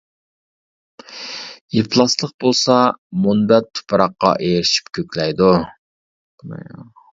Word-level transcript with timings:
ئىپلاسلىق 1.81 2.33
بولسا 2.45 2.79
مۇنبەت 3.27 3.69
تۇپراققا 3.79 4.33
ئېرىشىپ 4.49 4.93
كۆكلەيدۇ. 5.01 5.53